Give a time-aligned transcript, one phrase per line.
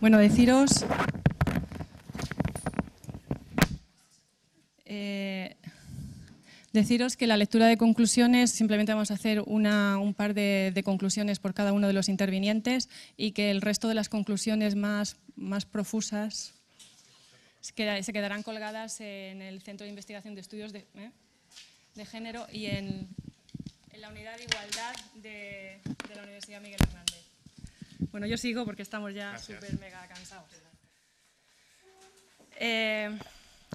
[0.00, 0.84] Bueno, deciros
[4.84, 5.56] eh,
[6.72, 11.52] deciros que la lectura de conclusiones, simplemente vamos a hacer un par de, conclusiones por
[11.52, 16.54] cada uno de los intervinientes y que el resto de las conclusiones más, más profusas
[17.60, 21.10] se quedarán colgadas en el Centro de Investigación de Estudios de, ¿eh?
[21.96, 23.08] de Género y en,
[23.98, 25.80] la Unidad de Igualdad de,
[26.14, 27.27] la Universidad Miguel Hernández.
[27.98, 30.50] Bueno, yo sigo porque estamos ya súper mega cansados.
[32.60, 33.16] Eh,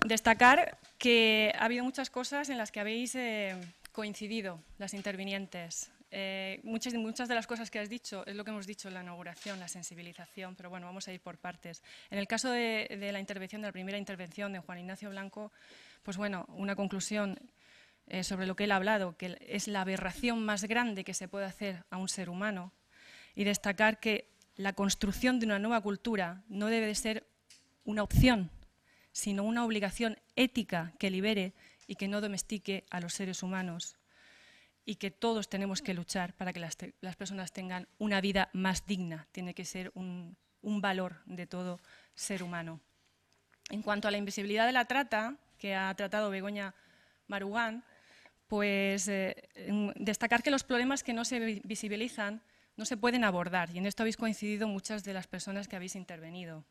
[0.05, 3.55] destacar que ha habido muchas cosas en las que habéis eh,
[3.91, 5.91] coincidido, las intervinientes.
[6.12, 8.94] Eh, muchas, muchas de las cosas que has dicho es lo que hemos dicho en
[8.94, 11.81] la inauguración, la sensibilización, pero bueno, vamos a ir por partes.
[12.12, 15.52] En el caso de, de la intervención, de la primera intervención de Juan Ignacio Blanco,
[16.03, 17.40] pues bueno, una conclusión
[18.08, 21.30] eh, sobre lo que él ha hablado, que es la aberración más grande que se
[21.30, 22.73] puede hacer a un ser humano,
[23.36, 27.28] y destacar que la construcción de una nueva cultura no debe de ser
[27.86, 28.52] una opción,
[29.12, 31.53] sino una obligación ética que libere
[31.88, 33.98] y que no domestique a los seres humanos
[34.86, 36.75] y que todos tenemos que luchar para que las,
[37.16, 39.28] personas tengan una vida más digna.
[39.31, 41.80] Tiene que ser un, valor de todo
[42.16, 42.80] ser humano.
[43.70, 46.75] En cuanto a la invisibilidad de la trata, que ha tratado Begoña
[47.28, 47.84] Marugán,
[48.47, 49.50] pues eh,
[49.95, 52.42] destacar que los problemas que no se visibilizan
[52.75, 55.95] no se pueden abordar y en esto habéis coincidido muchas de las personas que habéis
[55.95, 56.66] intervenido.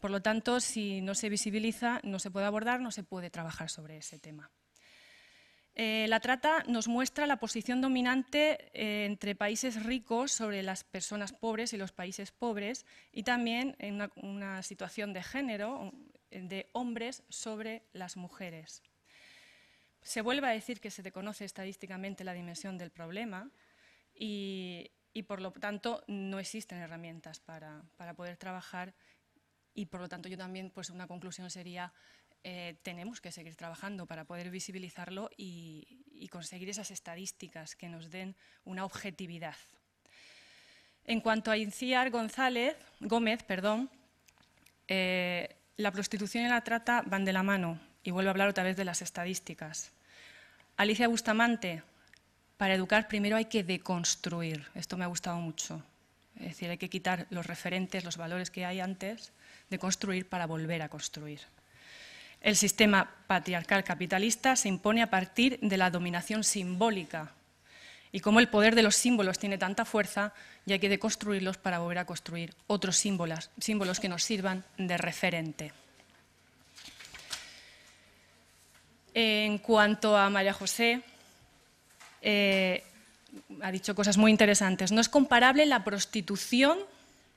[0.00, 3.70] Por lo tanto, si no se visibiliza, no se puede abordar, no se puede trabajar
[3.70, 4.50] sobre ese tema.
[5.76, 11.32] Eh, la trata nos muestra la posición dominante eh, entre países ricos sobre las personas
[11.32, 15.92] pobres y los países pobres y también en una, una situación de género
[16.30, 18.82] de hombres sobre las mujeres.
[20.02, 23.50] Se vuelve a decir que se desconoce estadísticamente la dimensión del problema
[24.14, 24.90] y,
[25.22, 27.84] por lo tanto no existen herramientas para,
[28.16, 28.94] poder trabajar
[29.72, 31.92] y por lo tanto yo también pues una conclusión sería
[32.42, 36.00] eh, tenemos que seguir trabajando para poder visibilizarlo y,
[36.30, 38.34] conseguir esas estadísticas que nos den
[38.64, 39.54] una objetividad.
[41.04, 43.88] En cuanto a Inciar González, Gómez, perdón,
[44.88, 48.64] eh, la prostitución y la trata van de la mano y vuelvo a hablar otra
[48.64, 49.92] vez de las estadísticas.
[50.76, 51.84] Alicia Bustamante,
[52.64, 54.64] para educar primero hay que deconstruir.
[54.74, 55.82] Esto me ha gustado mucho.
[56.36, 59.32] Es decir, hay que quitar los referentes, los valores que hay antes
[59.68, 61.40] de construir para volver a construir.
[62.40, 67.32] El sistema patriarcal capitalista se impone a partir de la dominación simbólica.
[68.12, 70.32] Y como el poder de los símbolos tiene tanta fuerza,
[70.64, 74.96] ya hay que deconstruirlos para volver a construir otros símbolos, símbolos que nos sirvan de
[74.96, 75.72] referente.
[79.12, 81.02] En cuanto a María José,
[82.24, 82.82] eh,
[83.62, 84.90] ha dicho cosas muy interesantes.
[84.90, 86.78] No es comparable la prostitución,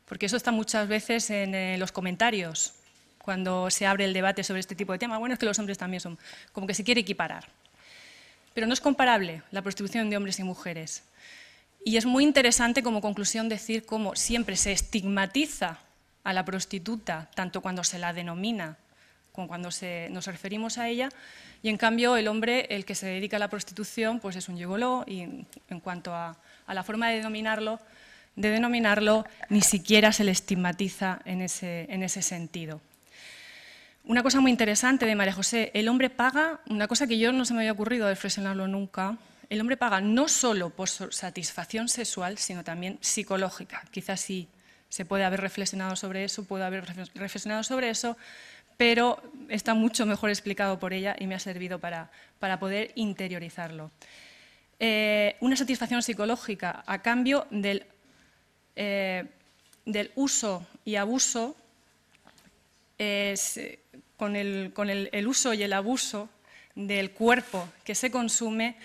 [0.06, 2.74] porque eso está muchas veces en eh, los comentarios,
[3.20, 5.20] cuando se abre el debate sobre este tipo de temas.
[5.20, 6.18] Bueno, es que los hombres también son,
[6.54, 7.46] como que se quiere equiparar.
[8.54, 11.04] Pero no es comparable la prostitución de hombres y mujeres.
[11.84, 15.80] Y es muy interesante como conclusión decir cómo siempre se estigmatiza
[16.24, 18.78] a la prostituta, tanto cuando se la denomina
[19.46, 19.70] cuando
[20.10, 21.10] nos referimos a ella,
[21.62, 24.58] y en cambio el hombre, el que se dedica a la prostitución, pues es un
[24.58, 26.38] gigoló, y en, cuanto a,
[26.68, 27.80] la forma de denominarlo,
[28.36, 32.82] de denominarlo, ni siquiera se le estigmatiza en ese, en ese sentido.
[34.06, 37.44] Una cosa muy interesante de María José, el hombre paga, una cosa que yo no
[37.44, 39.18] se me había ocurrido reflexionarlo nunca,
[39.50, 43.84] el hombre paga no solo por satisfacción sexual, sino también psicológica.
[43.92, 44.48] Quizás sí
[44.90, 48.18] se puede haber reflexionado sobre eso, puede haber reflexionado sobre eso,
[48.78, 52.10] pero está mucho mejor explicado por ella y me ha servido para,
[52.60, 53.92] poder interiorizarlo.
[54.80, 57.86] Eh, una satisfacción psicológica a cambio del,
[58.76, 59.26] eh,
[60.16, 61.56] uso y abuso,
[64.16, 66.30] con, el, uso y el abuso
[66.76, 68.78] del cuerpo que se consume,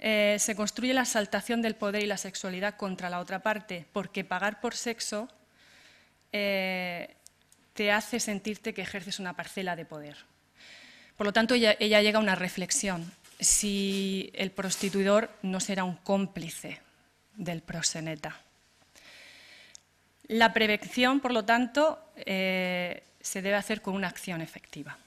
[0.00, 4.24] eh, se construye la exaltación del poder y la sexualidad contra la otra parte, porque
[4.24, 5.28] pagar por sexo
[7.76, 10.16] te hace sentirte que ejerces una parcela de poder.
[11.16, 13.12] Por lo tanto, ella, llega a una reflexión.
[13.38, 16.80] Si el prostituidor no será un cómplice
[17.36, 18.40] del proseneta.
[20.28, 24.98] La prevención, por lo tanto, eh, se debe hacer con una acción efectiva.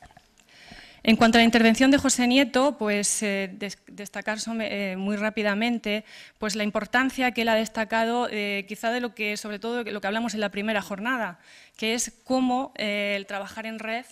[1.02, 3.56] En cuanto a la intervención de José Nieto, pues eh,
[3.88, 6.04] destacar eh, muy rápidamente
[6.38, 10.02] pues, la importancia que él ha destacado, eh, quizá de lo que, sobre todo, lo
[10.02, 11.40] que hablamos en la primera jornada,
[11.78, 14.06] que es cómo el trabajar en red,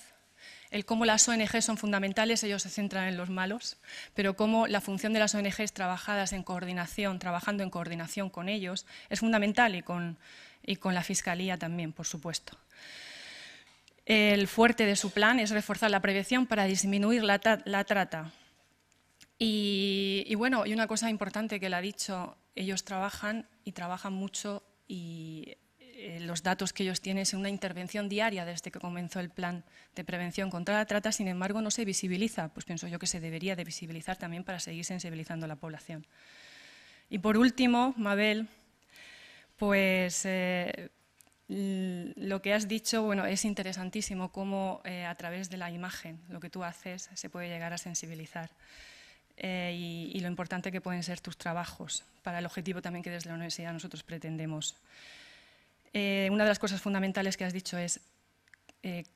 [0.72, 3.78] el cómo las ONG son fundamentales, ellos se centran en los malos,
[4.14, 8.86] pero cómo la función de las ONGs trabajadas en coordinación, trabajando en coordinación con ellos,
[9.10, 10.18] es fundamental y con,
[10.66, 12.58] y con la Fiscalía también, por supuesto.
[14.08, 18.32] El fuerte de su plan es reforzar la prevención para disminuir la, trata.
[19.38, 24.64] Y, bueno, y una cosa importante que le ha dicho, ellos trabajan y trabajan mucho
[24.88, 29.30] y eh, los datos que ellos tienen es una intervención diaria desde que comenzó el
[29.30, 33.08] plan de prevención contra la trata, sin embargo no se visibiliza, pues pienso yo que
[33.08, 36.08] se debería de visibilizar también para seguir sensibilizando a la población.
[37.10, 38.48] Y por último, Mabel,
[39.58, 40.92] pues eh,
[41.50, 46.40] lo que has dicho bueno, es interesantísimo cómo eh, a través de la imagen, lo
[46.40, 48.52] que tú haces, se puede llegar a sensibilizar.
[49.38, 53.30] Eh, y, lo importante que pueden ser tus trabajos para el objetivo también que desde
[53.30, 54.76] la universidad nosotros pretendemos.
[55.94, 58.00] Eh, una de las cosas fundamentales que has dicho es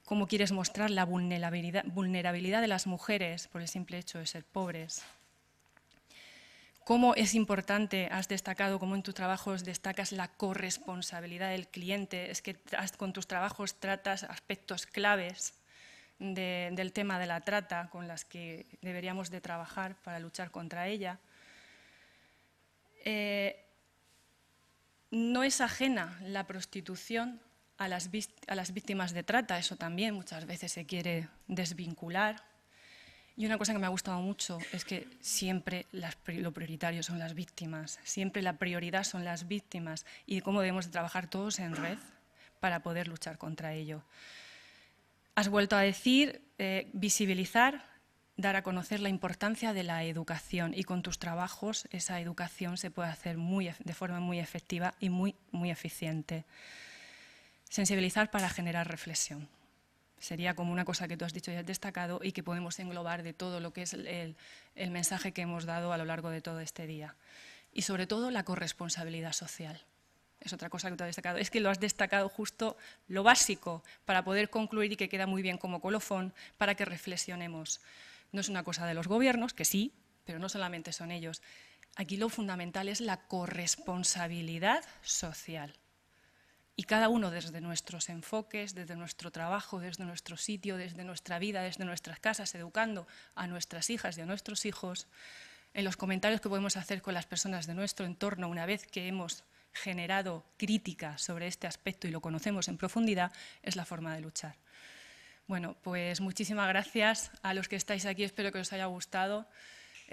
[0.03, 4.43] cómo quieres mostrar la vulnerabilidad, vulnerabilidad de las mujeres por el simple hecho de ser
[4.43, 5.01] pobres,
[6.83, 12.41] cómo es importante, has destacado, cómo en tus trabajos destacas la corresponsabilidad del cliente, es
[12.41, 12.57] que
[12.97, 15.53] con tus trabajos tratas aspectos claves
[16.19, 21.19] del tema de la trata con las que deberíamos de trabajar para luchar contra ella.
[23.03, 23.65] Eh,
[25.09, 27.41] no es ajena la prostitución
[27.77, 28.09] a las,
[28.47, 32.50] a las víctimas de trata, eso también muchas veces se quiere desvincular
[33.41, 37.33] y una cosa que me ha gustado mucho es que siempre lo prioritario son las
[37.33, 41.97] víctimas, siempre la prioridad son las víctimas y cómo debemos trabajar todos en red
[42.59, 44.03] para poder luchar contra ello.
[45.33, 47.83] Has vuelto a decir eh, visibilizar,
[48.37, 52.91] dar a conocer la importancia de la educación y con tus trabajos esa educación se
[52.91, 56.45] puede hacer muy, de forma muy efectiva y muy, muy eficiente.
[57.67, 59.49] Sensibilizar para generar reflexión
[60.21, 63.23] sería como una cosa que tú has dicho y has destacado y que podemos englobar
[63.23, 64.35] de todo lo que es el,
[64.75, 67.15] mensaje que hemos dado a lo largo de todo este día.
[67.73, 69.83] Y sobre todo la corresponsabilidad social.
[70.39, 71.37] Es otra cosa que tú has destacado.
[71.37, 72.77] Es que lo has destacado justo
[73.07, 77.81] lo básico para poder concluir y que queda muy bien como colofón para que reflexionemos.
[78.31, 79.93] No es una cosa de los gobiernos, que sí,
[80.25, 81.41] pero no solamente son ellos.
[81.95, 85.73] Aquí lo fundamental es la corresponsabilidad social.
[86.75, 91.61] Y cada uno desde nuestros enfoques, desde nuestro trabajo, desde nuestro sitio, desde nuestra vida,
[91.61, 95.07] desde nuestras casas, educando a nuestras hijas y a nuestros hijos,
[95.73, 99.07] en los comentarios que podemos hacer con las personas de nuestro entorno una vez que
[99.07, 103.31] hemos generado crítica sobre este aspecto y lo conocemos en profundidad,
[103.63, 104.57] es la forma de luchar.
[105.47, 109.47] Bueno, pues muchísimas gracias a los que estáis aquí, espero que os haya gustado.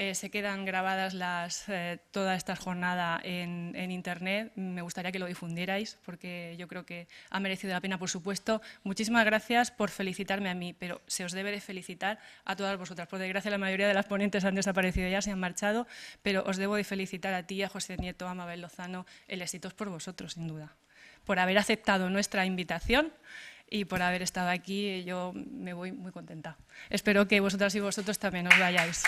[0.00, 4.52] Eh, se quedan grabadas las, eh, toda esta jornada en, Internet.
[4.54, 8.62] Me gustaría que lo difundierais porque yo creo que ha merecido la pena, por supuesto.
[8.84, 13.08] Muchísimas gracias por felicitarme a mí, pero se os debe de felicitar a todas vosotras.
[13.08, 15.88] Por desgracia, la mayoría de las ponentes han desaparecido ya, se han marchado,
[16.22, 19.04] pero os debo de felicitar a ti, a José Nieto, a Mabel Lozano.
[19.26, 20.76] El éxito es por vosotros, sin duda,
[21.24, 23.12] por haber aceptado nuestra invitación
[23.68, 25.02] y por haber estado aquí.
[25.02, 26.56] Yo me voy muy contenta.
[26.88, 29.02] Espero que vosotras y vosotros también os vayáis.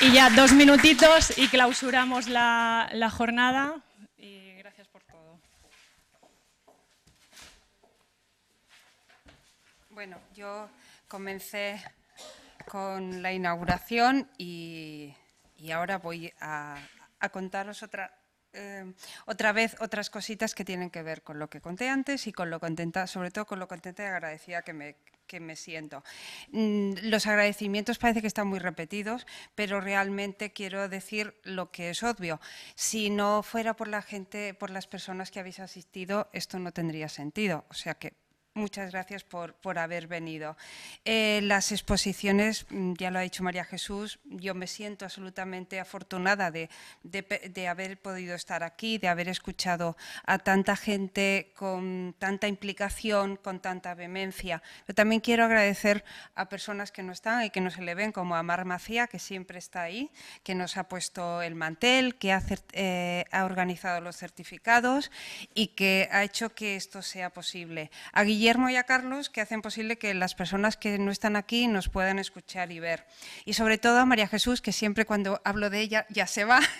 [0.00, 3.82] Y ya dos minutitos y clausuramos la, jornada.
[4.58, 5.40] Gracias por todo.
[9.90, 10.68] Bueno, yo
[11.08, 11.82] comencé
[12.68, 15.14] con la inauguración y,
[15.56, 16.76] y ahora voy a,
[17.18, 18.16] a contaros otra,
[18.52, 18.94] eh,
[19.26, 22.50] otra vez otras cositas que tienen que ver con lo que conté antes y con
[22.50, 24.96] lo contenta, sobre todo con lo contenta y agradecida que me,
[25.28, 26.02] que me siento.
[26.50, 32.02] Mm, los agradecimientos parece que están muy repetidos, pero realmente quiero decir lo que es
[32.02, 32.40] obvio.
[32.74, 37.08] Si no fuera por la gente, por las personas que habéis asistido, esto no tendría
[37.08, 37.64] sentido.
[37.68, 38.14] O sea que
[38.58, 40.56] Muchas gracias por, por haber venido.
[41.04, 46.50] Eh, las exposiciones, mm, ya lo ha dicho María Jesús, yo me siento absolutamente afortunada
[46.50, 46.68] de,
[47.04, 53.60] de, haber podido estar aquí, de haber escuchado a tanta gente con tanta implicación, con
[53.60, 54.60] tanta vehemencia.
[54.86, 58.10] Pero también quiero agradecer a personas que no están y que no se le ven,
[58.10, 60.10] como a Mar Macía, que siempre está ahí,
[60.42, 65.12] que nos ha puesto el mantel, que ha, eh, ha organizado los certificados
[65.54, 67.92] y que ha hecho que esto sea posible.
[68.12, 71.66] A Guillermo y a Carlos que hacen posible que las personas que no están aquí
[71.66, 73.06] nos puedan escuchar y ver.
[73.44, 76.60] Y sobre todo a María Jesús, que siempre cuando hablo de ella ya se va.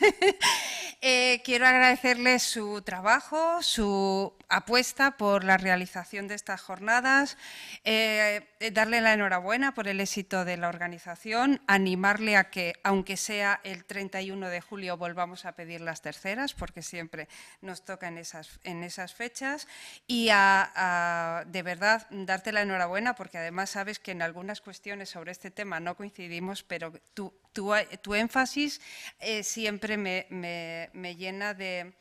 [1.01, 7.37] Eh, quiero agradecerle su trabajo, su apuesta por la realización de estas jornadas,
[7.85, 13.61] eh, darle la enhorabuena por el éxito de la organización, animarle a que, aunque sea
[13.63, 17.29] el 31 de julio, volvamos a pedir las terceras, porque siempre
[17.61, 19.69] nos toca en esas, en esas fechas,
[20.09, 25.33] y a, de verdad darte la enhorabuena, porque además sabes que en algunas cuestiones sobre
[25.33, 28.81] este tema no coincidimos, pero tu, tu, énfasis
[29.19, 31.93] eh, siempre me, me, llena de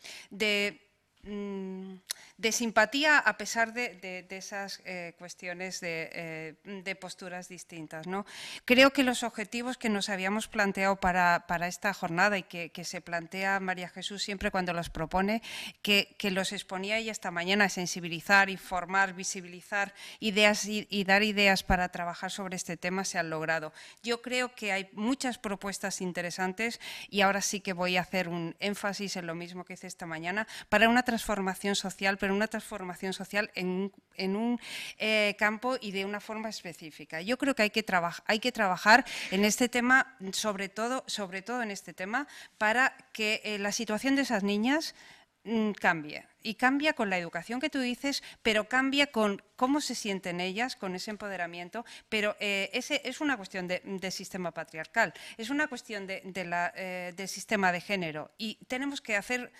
[1.24, 1.96] mm,
[2.38, 8.06] de simpatía a pesar de, esas eh, cuestiones eh, de, posturas distintas.
[8.06, 8.26] ¿no?
[8.64, 13.60] Creo que los objetivos que nos habíamos planteado para, esta jornada y que, se plantea
[13.60, 15.42] María Jesús siempre cuando los propone,
[15.82, 22.30] que, los exponía ella esta mañana, sensibilizar, informar, visibilizar ideas y, dar ideas para trabajar
[22.30, 23.74] sobre este tema, se han logrado.
[24.04, 26.80] Yo creo que hay muchas propuestas interesantes
[27.10, 30.06] y ahora sí que voy a hacer un énfasis en lo mismo que hice esta
[30.06, 33.92] mañana para una transformación social, pero una transformación social en,
[34.36, 34.60] un
[34.98, 37.22] eh, campo y de una forma específica.
[37.22, 37.86] Yo creo que hay que,
[38.26, 43.42] hay que trabajar en este tema, sobre todo, sobre todo en este tema, para que
[43.44, 44.96] eh, la situación de esas niñas
[45.44, 49.96] mm, cambie y cambia con la educación que tú dices, pero cambia con cómo se
[49.96, 55.50] sienten ellas, con ese empoderamiento, pero eh, ese es una cuestión de, sistema patriarcal, es
[55.50, 59.52] una cuestión de, la, eh, del sistema de género y tenemos que hacer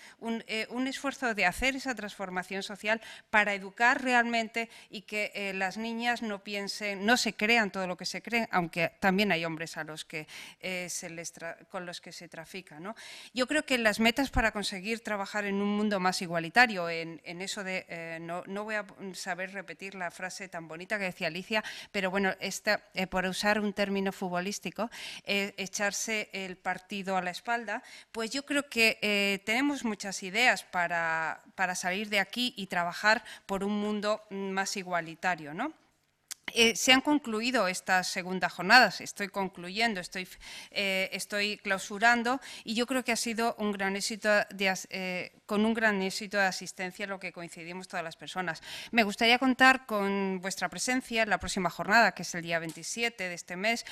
[0.46, 6.22] eh, un, esfuerzo de hacer esa transformación social para educar realmente y que las niñas
[6.22, 9.84] no piensen, no se crean todo lo que se creen, aunque también hay hombres a
[9.84, 10.26] los que
[10.60, 11.34] se les
[11.68, 12.80] con los que se trafica.
[12.80, 12.94] ¿no?
[13.34, 17.64] Yo creo que las metas para conseguir trabajar en un mundo más igualitario en, eso
[17.64, 22.10] de, eh, no, voy a saber repetir la frase tan bonita que decía Alicia, pero
[22.10, 24.90] bueno, esta, eh, por usar un término futbolístico,
[25.24, 27.82] eh, echarse el partido a la espalda,
[28.12, 33.64] pues yo creo que tenemos muchas ideas para, para salir de aquí y trabajar por
[33.64, 35.72] un mundo más igualitario, ¿no?
[36.54, 40.28] Eh, se han concluido estas segundas jornadas, estoy concluyendo, estoy,
[40.70, 44.28] eh, estoy, clausurando y yo creo que ha sido un gran éxito
[44.58, 48.62] eh, con un gran éxito de asistencia en lo que coincidimos todas las personas.
[48.90, 53.28] Me gustaría contar con vuestra presencia en la próxima jornada, que es el día 27
[53.28, 53.84] de este mes,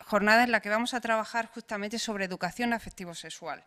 [0.00, 3.62] jornada en la que vamos a trabajar justamente sobre educación afectivo-sexual.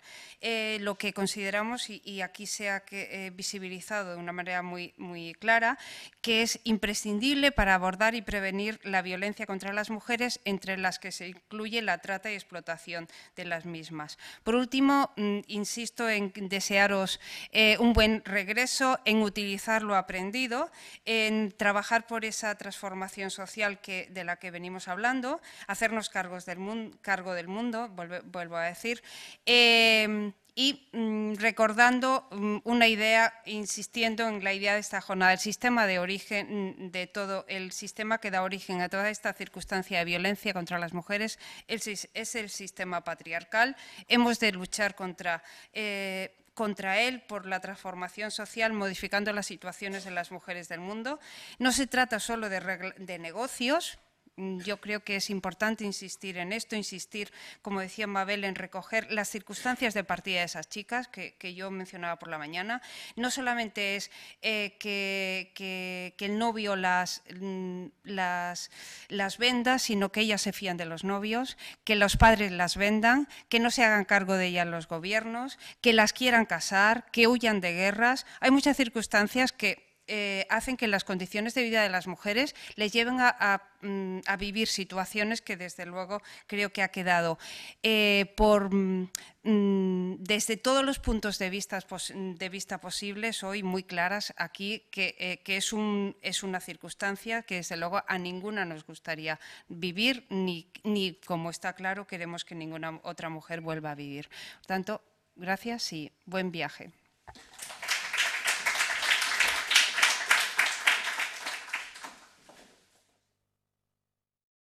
[0.79, 2.83] lo que consideramos, y, aquí se ha
[3.31, 5.77] visibilizado de una manera muy, muy clara,
[6.21, 11.13] que es imprescindible para abordar y prevenir la violencia contra las mujeres, entre las que
[11.13, 13.07] se incluye la trata y explotación
[13.37, 14.19] de las mismas.
[14.43, 17.21] Por último, mm, insisto en desearos
[17.53, 20.69] eh, un buen regreso, en utilizar lo aprendido,
[21.05, 26.57] en trabajar por esa transformación social de la que venimos hablando, hacernos cargos del
[27.01, 29.01] cargo del mundo, vuelvo a decir,
[29.45, 35.39] eh, y mm, recordando mm, una idea, insistiendo en la idea de esta jornada, el
[35.39, 40.05] sistema de origen de todo, el sistema que da origen a toda esta circunstancia de
[40.05, 41.37] violencia contra las mujeres
[41.67, 43.75] es, el sistema patriarcal.
[44.07, 45.43] Hemos de luchar contra...
[45.73, 51.19] Eh, contra él por la transformación social, modificando las situaciones de las mujeres del mundo.
[51.59, 53.99] No se trata solo de, de negocios,
[54.37, 57.31] yo creo que es importante insistir en esto, insistir,
[57.63, 62.19] como decía Mabel, en recoger las circunstancias de partida de esas chicas que, yo mencionaba
[62.19, 62.81] por la mañana.
[63.15, 64.11] No solamente es
[64.43, 68.69] eh, que, el novio las, mm, las,
[69.07, 73.27] las venda, sino que ellas se fían de los novios, que los padres las vendan,
[73.49, 77.59] que no se hagan cargo de ellas los gobiernos, que las quieran casar, que huyan
[77.59, 78.25] de guerras.
[78.39, 82.93] Hay muchas circunstancias que eh, hacen que las condiciones de vida de las mujeres les
[82.93, 87.37] lleven a, mm, vivir situaciones que desde luego creo que ha quedado
[87.83, 89.09] eh, por, mm,
[89.43, 91.79] mm, desde todos los puntos de vista,
[92.13, 97.55] de vista posibles hoy muy claras aquí que, eh, es, un, es una circunstancia que
[97.55, 102.99] desde luego a ninguna nos gustaría vivir ni, ni como está claro queremos que ninguna
[103.03, 104.29] otra mujer vuelva a vivir.
[104.59, 105.01] Por tanto,
[105.35, 106.91] gracias y buen viaje.